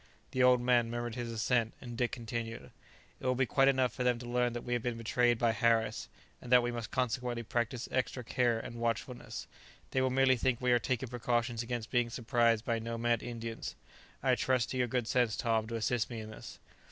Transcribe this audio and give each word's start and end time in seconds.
The 0.31 0.41
old 0.41 0.61
man 0.61 0.89
murmured 0.89 1.13
his 1.13 1.31
assent, 1.31 1.75
and 1.79 1.95
Dick 1.95 2.11
continued: 2.11 2.71
"It 3.19 3.25
will 3.27 3.35
be 3.35 3.45
quite 3.45 3.67
enough 3.67 3.93
for 3.93 4.03
them 4.03 4.17
to 4.17 4.25
learn 4.25 4.53
that 4.53 4.63
we 4.63 4.73
have 4.73 4.81
been 4.81 4.97
betrayed 4.97 5.37
by 5.37 5.51
Harris, 5.51 6.09
and 6.41 6.51
that 6.51 6.63
we 6.63 6.71
must 6.71 6.89
consequently 6.89 7.43
practise 7.43 7.87
extra 7.91 8.23
care 8.23 8.59
and 8.59 8.77
watchfulness; 8.81 9.45
they 9.91 10.01
will 10.01 10.09
merely 10.09 10.37
think 10.37 10.59
we 10.59 10.71
are 10.71 10.79
taking 10.79 11.07
precautions 11.09 11.61
against 11.61 11.91
being 11.91 12.09
surprised 12.09 12.65
by 12.65 12.79
nomad 12.79 13.21
Indians. 13.21 13.75
I 14.23 14.33
trust 14.33 14.71
to 14.71 14.77
your 14.77 14.87
good 14.87 15.07
sense, 15.07 15.37
Tom, 15.37 15.67
to 15.67 15.75
assist 15.75 16.09
me 16.09 16.19
in 16.21 16.31
this." 16.31 16.57